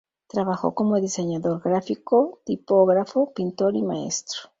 Trabajó 0.27 0.73
como 0.73 0.99
diseñador 0.99 1.61
gráfico, 1.61 2.39
tipógrafo, 2.43 3.33
pintor 3.35 3.75
y 3.75 3.83
maestro. 3.83 4.49